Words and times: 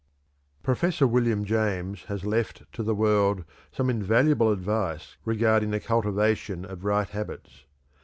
Professor 0.63 1.05
William 1.05 1.45
James 1.45 2.05
has 2.05 2.25
left 2.25 2.63
to 2.73 2.81
the 2.81 2.95
world 2.95 3.43
some 3.71 3.87
invaluable 3.87 4.51
advice 4.51 5.15
regarding 5.25 5.69
the 5.69 5.79
cultivation 5.79 6.65
of 6.65 6.83
right 6.83 7.09
habits. 7.09 7.65